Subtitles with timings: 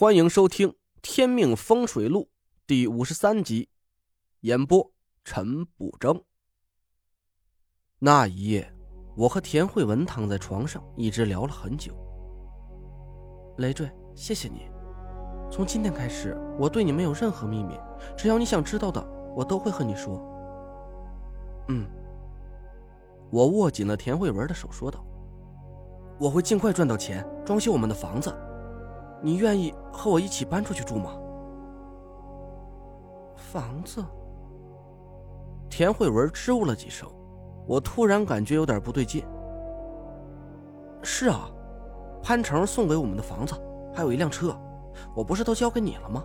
[0.00, 0.68] 欢迎收听
[1.02, 2.20] 《天命风水录》
[2.68, 3.68] 第五十三集，
[4.42, 4.92] 演播
[5.24, 6.22] 陈不争。
[7.98, 8.72] 那一夜，
[9.16, 11.92] 我和田慧文躺在床上，一直聊了很久。
[13.56, 14.70] 累赘，谢谢你。
[15.50, 17.74] 从今天开始，我对你没有任何秘密，
[18.16, 19.04] 只要你想知道的，
[19.34, 20.16] 我都会和你说。
[21.70, 21.84] 嗯。
[23.32, 25.04] 我握紧了田慧文的手，说道
[26.20, 28.32] ：“我会尽快赚到钱，装修我们的房子。
[29.22, 31.12] 你愿意和我一起搬出去住吗？”
[33.36, 34.04] 房子。
[35.70, 37.08] 田慧文支吾了几声，
[37.66, 39.24] 我突然感觉有点不对劲。
[41.02, 41.50] 是啊，
[42.22, 43.54] 潘成送给我们的房子，
[43.94, 44.58] 还有一辆车，
[45.14, 46.24] 我不是都交给你了吗？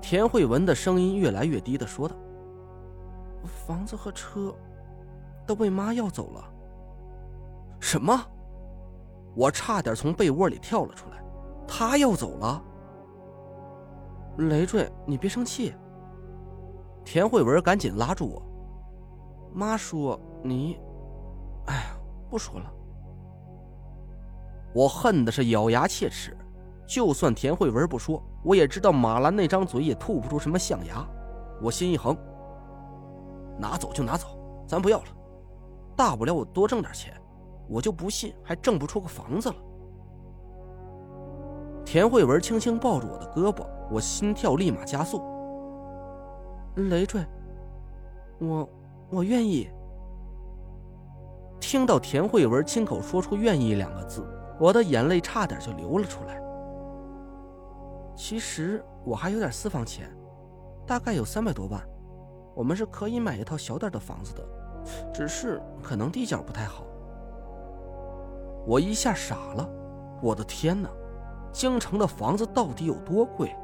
[0.00, 2.16] 田慧文的声音越来越低的说道
[3.44, 4.54] ：“房子和车。”
[5.46, 6.44] 都被妈要走了。
[7.80, 8.22] 什么？
[9.38, 11.22] 我差点从被窝里跳了出来。
[11.64, 12.60] 他要走了？
[14.38, 15.76] 累赘，你别生气。
[17.04, 18.42] 田慧文赶紧拉住我。
[19.54, 20.76] 妈说你……
[21.66, 21.96] 哎呀，
[22.28, 22.72] 不说了。
[24.74, 26.36] 我恨的是咬牙切齿。
[26.84, 31.06] 就算田慧文不说，我也知道马兰那张嘴也吐不出什么象牙。
[31.62, 32.16] 我心一横，
[33.56, 34.26] 拿走就拿走，
[34.66, 35.04] 咱不要了。
[35.94, 37.14] 大不了我多挣点钱，
[37.68, 39.56] 我就不信还挣不出个房子了。
[41.84, 45.22] 田慧文轻轻抱住我的胳膊，我心跳立马加速。
[46.76, 47.24] 累赘，
[48.38, 48.68] 我
[49.10, 49.68] 我愿意。
[51.60, 54.24] 听到田慧文亲口说出“愿意”两个字，
[54.58, 56.40] 我的眼泪差点就流了出来。
[58.14, 60.10] 其实我还有点私房钱，
[60.86, 61.82] 大概有三百多万，
[62.54, 64.42] 我们是可以买一套小点的房子的。
[65.12, 66.84] 只是可能地角不太好。
[68.66, 69.68] 我一下傻了，
[70.22, 70.90] 我的天哪！
[71.52, 73.54] 京城的房子到底有多贵？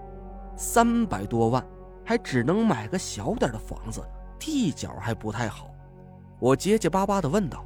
[0.57, 1.65] 三百多万，
[2.05, 4.03] 还只能买个小点的房子，
[4.39, 5.69] 地角还不太好。
[6.41, 7.65] 我结结巴巴的问道：“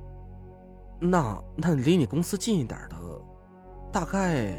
[0.98, 2.96] 那那离你公司近一点的，
[3.92, 4.54] 大概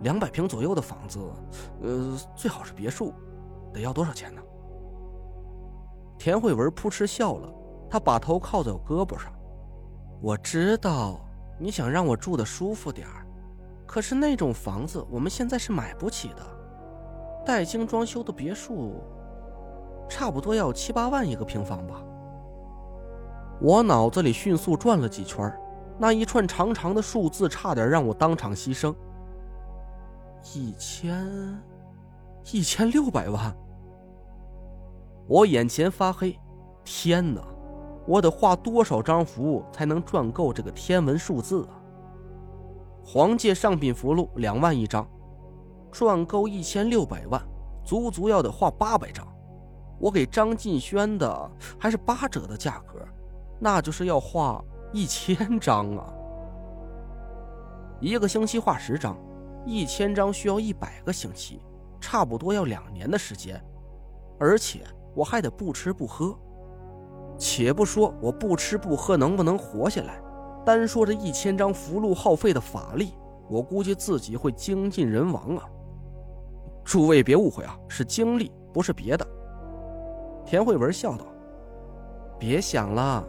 [0.00, 1.18] 两百平左右的房子，
[1.82, 3.12] 呃，最好是别墅，
[3.72, 4.42] 得要多少钱呢？”
[6.18, 7.52] 田慧文扑哧笑了。
[7.92, 9.32] 他把头靠在我胳膊上，
[10.22, 11.18] 我知道
[11.62, 13.26] 你想让我住的舒服点儿，
[13.86, 16.36] 可是那种房子我们现在是买不起的。
[17.44, 19.02] 带精装修的别墅，
[20.08, 22.02] 差不多要七八万一个平方吧。
[23.60, 25.52] 我脑子里迅速转了几圈，
[25.98, 28.94] 那一串长长的数字差点让我当场牺牲。
[30.54, 31.62] 一千，
[32.52, 33.54] 一千六百万。
[35.26, 36.38] 我眼前发黑，
[36.84, 37.42] 天哪！
[38.06, 41.76] 我得画多少张符才能赚够这个天文数字啊？
[43.04, 45.08] 黄界上品符箓两万一张，
[45.90, 47.40] 赚够一千六百万，
[47.84, 49.26] 足足要得画八百张。
[49.98, 53.06] 我给张晋轩的还是八折的价格，
[53.58, 56.12] 那就是要画一千张啊！
[58.00, 59.16] 一个星期画十张，
[59.66, 61.60] 一千张需要一百个星期，
[62.00, 63.62] 差不多要两年的时间，
[64.38, 64.82] 而且
[65.14, 66.34] 我还得不吃不喝。
[67.40, 70.20] 且不说我不吃不喝能不能活下来，
[70.62, 73.14] 单说这一千张符箓耗费的法力，
[73.48, 75.64] 我估计自己会精尽人亡啊！
[76.84, 79.26] 诸位别误会啊，是精力，不是别的。
[80.44, 81.24] 田慧文笑道
[82.38, 83.24] ：“别想了，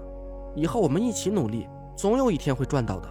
[0.55, 3.07] 以后我们一起努力，总有一天会赚到的。”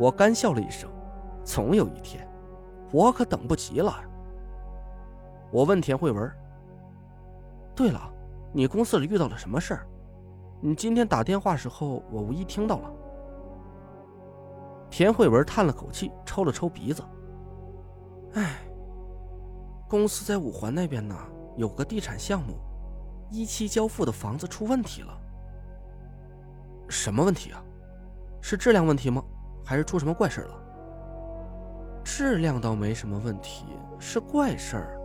[0.00, 0.88] 我干笑了一声
[1.44, 2.26] ：“总有一天，
[2.92, 3.94] 我可等不及了。”
[5.52, 6.32] 我问田慧文
[7.76, 8.00] ：“对了。”
[8.52, 9.86] 你公司里遇到了什么事儿？
[10.60, 12.92] 你今天打电话时候，我无意听到了。
[14.90, 17.02] 田慧文叹了口气，抽了抽鼻子。
[18.34, 18.58] 唉，
[19.88, 21.16] 公司在五环那边呢，
[21.56, 22.58] 有个地产项目，
[23.30, 25.16] 一期交付的房子出问题了。
[26.88, 27.62] 什么问题啊？
[28.40, 29.22] 是质量问题吗？
[29.64, 30.54] 还是出什么怪事了？
[32.02, 33.66] 质量倒没什么问题，
[34.00, 35.00] 是怪事儿。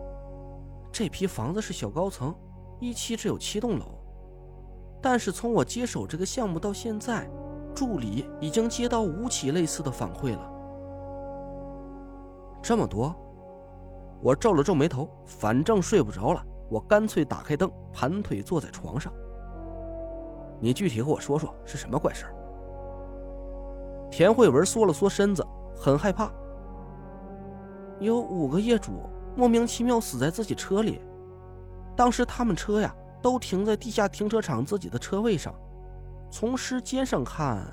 [0.92, 2.34] 这批房子是小高层。
[2.80, 3.86] 一期只有七栋楼，
[5.01, 7.30] 但是从我接手这个项目到现在，
[7.74, 10.51] 助理已经接到五起类似的反馈了。
[12.62, 13.16] 这么多，
[14.22, 19.13] 我皱了皱眉头，反正睡不着了，我干脆打开灯，盘腿坐在床上。
[20.60, 22.25] 你具体和我说说是什么怪事
[24.10, 25.45] 田慧文缩了缩身子，
[25.75, 26.31] 很害怕。
[28.00, 31.01] 有五个业主莫名其妙死在自己车里。
[31.96, 35.54] 当时他们车呀都停在地下停车场自己的车位上，
[36.30, 37.66] 从时间上看，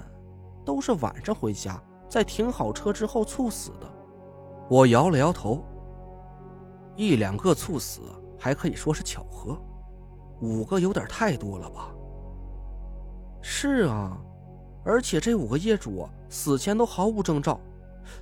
[0.65, 3.87] 都是晚上回家，在停好车之后猝死的。
[4.69, 5.63] 我摇了摇头。
[6.95, 8.03] 一两个猝死
[8.39, 9.59] 还可以说是巧合，
[10.41, 11.89] 五个有点太多了吧？
[13.41, 14.17] 是啊，
[14.85, 17.59] 而且这五个业主死前都毫无征兆，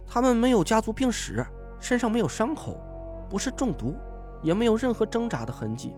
[0.06, 1.44] 他们没有家族病史，
[1.80, 2.80] 身上没有伤口，
[3.28, 3.94] 不是中毒，
[4.42, 5.94] 也没有任何挣扎的痕迹，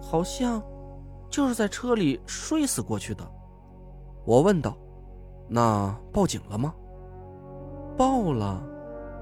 [0.00, 0.62] 好像
[1.30, 3.24] 就是在车里睡死过去的。
[4.24, 4.76] 我问道
[5.48, 6.74] ：“那报警了吗？”
[7.96, 8.62] 报了，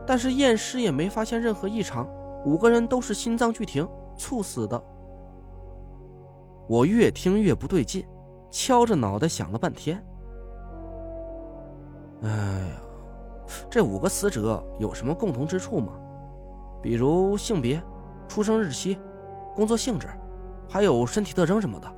[0.07, 2.09] 但是验尸也没发现任何异常。
[2.45, 4.83] 五个人都是心脏剧停猝死的。
[6.69, 8.05] 我越听越不对劲，
[8.51, 10.05] 敲着脑袋想了半天。
[12.23, 12.81] 哎呀，
[13.71, 15.93] 这五个死者有什么共同之处吗？
[16.83, 17.83] 比如性别、
[18.29, 18.99] 出生日期、
[19.55, 20.09] 工作性质，
[20.69, 21.97] 还有身体特征什么的？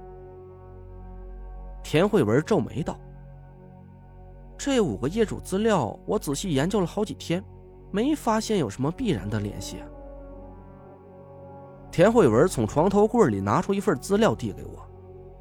[1.83, 2.99] 田慧文皱眉道。
[4.59, 7.45] 这五个业主资料，我仔细研究了好几天，
[7.91, 9.77] 没发现有什么必然的联系。
[11.91, 14.87] 田慧文从床头柜里拿出一份资料递给我，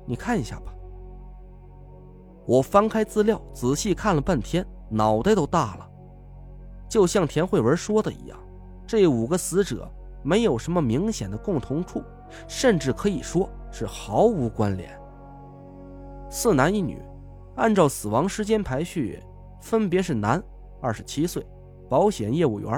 [0.05, 0.73] 你看一下吧。
[2.45, 5.89] 我翻开资料，仔细看了半天，脑袋都大了。
[6.87, 8.37] 就像田慧文说的一样，
[8.85, 9.91] 这五个死者
[10.25, 12.03] 没有什么明显的共同处，
[12.47, 14.89] 甚至可以说是毫无关联。
[16.29, 16.99] 四男一女。
[17.55, 19.17] 按照死亡时间排序，
[19.61, 20.43] 分别是男，
[20.81, 21.41] 二十七岁，
[21.87, 22.69] 保险业务员；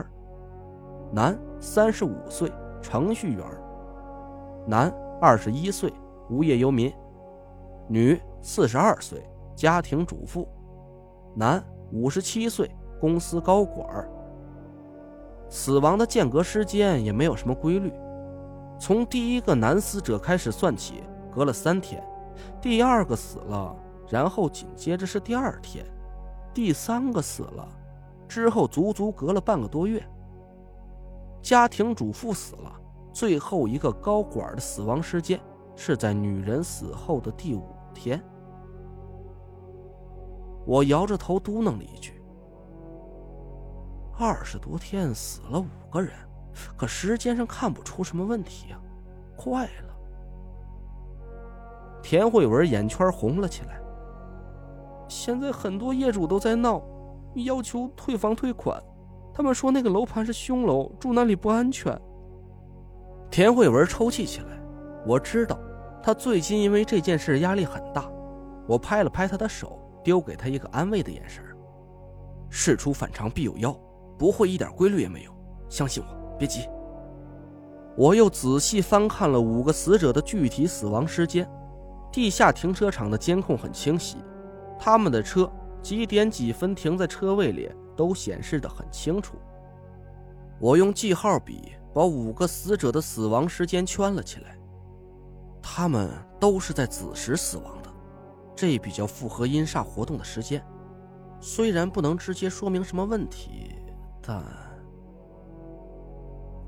[1.11, 3.43] 男，三十五岁，程序员；
[4.67, 5.91] 男，二十一岁，
[6.29, 6.91] 无业游民；
[7.87, 10.47] 女，四十二岁，家庭主妇；
[11.35, 12.69] 男，五十七岁，
[13.01, 14.07] 公司高管。
[15.49, 17.93] 死亡的间隔时间也没有什么规律，
[18.79, 21.03] 从第一个男死者开始算起，
[21.33, 22.03] 隔了三天，
[22.61, 23.75] 第二个死了。
[24.09, 25.85] 然后紧接着是第二天，
[26.53, 27.67] 第三个死了，
[28.25, 30.01] 之后足足隔了半个多月。
[31.41, 32.71] 家庭主妇死了，
[33.11, 35.37] 最后一个高管的死亡时间
[35.75, 38.23] 是在女人死后的第五天。
[40.65, 42.13] 我摇着头嘟囔了一句
[44.19, 46.11] ：“二十多天死了五个人，
[46.75, 48.79] 可时间上看不出什么问题啊，
[49.35, 49.93] 快了。”
[52.01, 53.79] 田慧文眼圈红了起来。
[55.07, 56.81] 现在很多业主都在闹，
[57.35, 58.81] 要求退房退款。
[59.33, 61.95] 他们说那个楼盘是凶楼，住那里不安全。
[63.29, 64.57] 田慧文抽泣起来。
[65.05, 65.59] 我知道，
[66.01, 68.09] 他最近因为这件事压力很大。
[68.67, 71.43] 我拍了拍他的手，丢给他一个安慰的眼神。
[72.49, 73.77] 事出反常必有妖，
[74.17, 75.31] 不会一点规律也没有。
[75.69, 76.67] 相信我，别急。
[77.95, 81.49] 我又仔细翻看了五个死者的具体死亡时间，
[82.11, 84.17] 地下停车场的监控很清晰。
[84.79, 89.35] 他们的车几点几分停在车位里，都显示的很清楚。
[90.59, 94.57] 我用记号笔把五个死者的死亡时间圈了起来，
[95.61, 96.09] 他们
[96.39, 97.89] 都是在子时死亡的，
[98.55, 100.63] 这比较符合阴煞活动的时间。
[101.39, 103.75] 虽然不能直接说明什么问题，
[104.27, 104.43] 但……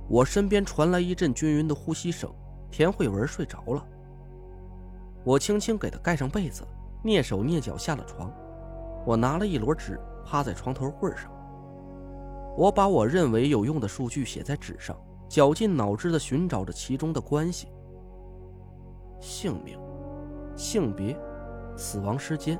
[0.07, 2.33] 我身边传来一阵均匀的呼吸声，
[2.71, 3.85] 田慧文睡着了。
[5.25, 6.65] 我轻轻给她盖上被子。
[7.03, 8.29] 蹑手蹑脚下了床，
[9.05, 11.31] 我拿了一摞纸，趴在床头柜上。
[12.57, 14.97] 我把我认为有用的数据写在纸上，
[15.29, 17.69] 绞尽脑汁地寻找着其中的关系：
[19.21, 19.79] 姓名、
[20.57, 21.17] 性别、
[21.77, 22.59] 死亡时间、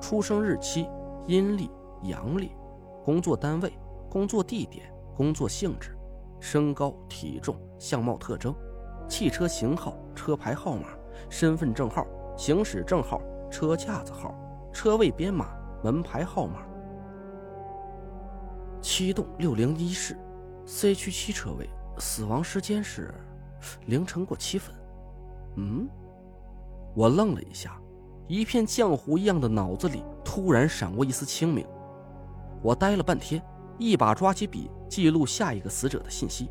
[0.00, 0.88] 出生日期、
[1.28, 1.70] 阴历、
[2.02, 2.50] 阳历、
[3.04, 3.72] 工作单位、
[4.10, 5.96] 工作地点、工作性质、
[6.40, 8.54] 身高、体重、相貌特征、
[9.08, 10.88] 汽车型号、车牌号码、
[11.28, 13.20] 身份证号、行驶证号。
[13.50, 14.34] 车架子号、
[14.74, 16.66] 车位编码、门牌号码。
[18.82, 20.18] 七栋六零一室
[20.66, 23.14] ，C 区七车位，死亡时间是
[23.86, 24.76] 凌晨过七分。
[25.56, 25.88] 嗯，
[26.94, 27.80] 我愣了一下，
[28.26, 31.66] 一片浆糊一样的脑子里突然闪过一丝清明。
[32.62, 33.42] 我呆了半天，
[33.78, 36.50] 一把抓起笔记录下一个死者的信息：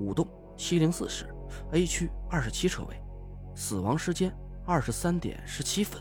[0.00, 1.26] 五栋七零四室
[1.72, 3.00] ，A 区二十七车位，
[3.54, 4.34] 死亡时间。
[4.64, 6.00] 二十三点十七分，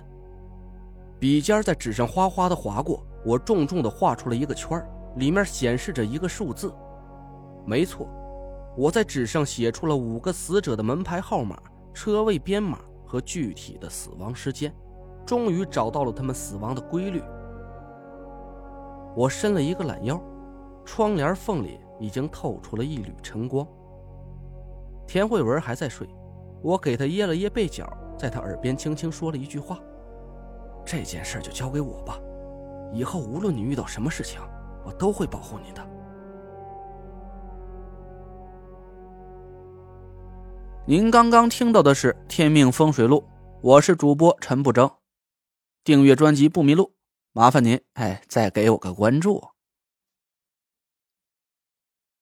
[1.19, 4.79] 笔尖在纸上哗哗的划过，我重重的画出了一个圈
[5.15, 6.71] 里面显示着一个数字。
[7.65, 8.07] 没错，
[8.77, 11.59] 我在纸上写出了五个死者的门牌号码、
[11.91, 14.71] 车位编码和具体的死亡时间，
[15.25, 17.19] 终于找到了他们死亡的规律。
[19.15, 20.21] 我伸了一个懒腰，
[20.85, 23.67] 窗帘缝里已经透出了一缕晨光。
[25.05, 26.07] 田慧文还在睡，
[26.61, 29.77] 我给他掖了掖被角，在他耳边轻轻说了一句话，
[30.85, 32.17] 这件事就交给我吧，
[32.93, 34.39] 以后无论你遇到什么事情，
[34.85, 35.85] 我都会保护你的。
[40.85, 43.23] 您刚刚听到的是天命风水录，
[43.61, 44.89] 我是主播陈不争，
[45.83, 46.91] 订阅专辑不迷路。
[47.33, 49.50] 麻烦您哎再给我个关注。